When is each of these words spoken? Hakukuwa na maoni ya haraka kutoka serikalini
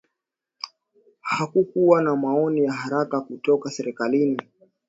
Hakukuwa 1.21 2.01
na 2.01 2.15
maoni 2.15 2.63
ya 2.65 2.73
haraka 2.73 3.21
kutoka 3.21 3.71
serikalini 3.71 4.41